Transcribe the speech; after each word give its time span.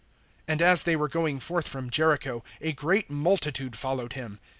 (29)And 0.47 0.61
as 0.61 0.81
they 0.81 0.95
were 0.95 1.07
going 1.07 1.39
forth 1.39 1.67
from 1.67 1.91
Jericho, 1.91 2.43
a 2.59 2.73
great 2.73 3.11
multitude 3.11 3.75
followed 3.75 4.13
him. 4.13 4.39